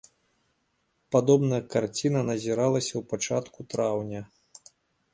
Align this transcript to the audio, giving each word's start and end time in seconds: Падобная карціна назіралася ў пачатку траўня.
Падобная 1.15 1.61
карціна 1.77 2.19
назіралася 2.33 2.93
ў 2.97 3.01
пачатку 3.15 3.59
траўня. 3.75 4.21